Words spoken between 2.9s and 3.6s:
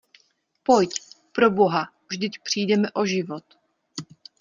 o život.